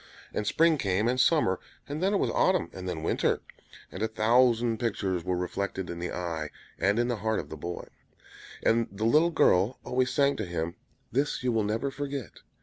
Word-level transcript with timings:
And 0.33 0.47
spring 0.47 0.79
came, 0.79 1.07
and 1.07 1.19
summer; 1.19 1.59
and 1.87 2.01
then 2.01 2.11
it 2.11 2.17
was 2.17 2.31
autumn, 2.31 2.71
and 2.73 2.89
then 2.89 3.03
winter; 3.03 3.41
and 3.91 4.01
a 4.01 4.07
thousand 4.07 4.79
pictures 4.79 5.23
were 5.23 5.37
reflected 5.37 5.91
in 5.91 5.99
the 5.99 6.11
eye 6.11 6.49
and 6.79 6.97
in 6.97 7.07
the 7.07 7.17
heart 7.17 7.39
of 7.39 7.49
the 7.49 7.55
boy; 7.55 7.85
and 8.63 8.87
the 8.91 9.05
little 9.05 9.29
girl 9.29 9.77
always 9.85 10.09
sang 10.09 10.37
to 10.37 10.45
him, 10.47 10.75
"This 11.11 11.43
you 11.43 11.51
will 11.51 11.63
never 11.63 11.91
forget." 11.91 12.39